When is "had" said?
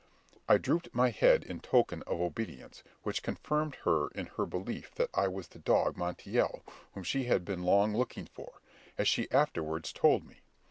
7.25-7.45